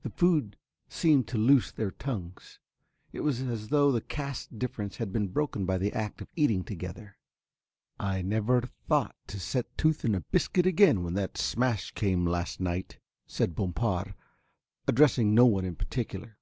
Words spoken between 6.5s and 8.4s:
together. "I'd